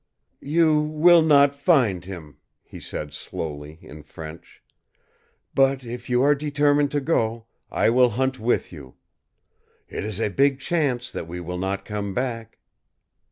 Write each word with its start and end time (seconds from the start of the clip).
"You 0.41 0.79
will 0.81 1.21
not 1.21 1.53
find 1.53 2.05
him," 2.05 2.39
he 2.63 2.79
said 2.79 3.13
slowly 3.13 3.77
in 3.83 4.01
French; 4.01 4.63
"but 5.53 5.83
if 5.83 6.09
you 6.09 6.23
are 6.23 6.33
determined 6.33 6.89
to 6.93 6.99
go, 6.99 7.45
I 7.69 7.91
will 7.91 8.09
hunt 8.09 8.39
with 8.39 8.73
you. 8.73 8.95
It 9.87 10.03
is 10.03 10.19
a 10.19 10.29
big 10.31 10.59
chance 10.59 11.11
that 11.11 11.27
we 11.27 11.39
will 11.39 11.59
not 11.59 11.85
come 11.85 12.15
back." 12.15 12.57